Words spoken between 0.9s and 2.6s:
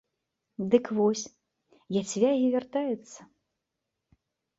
вось, яцвягі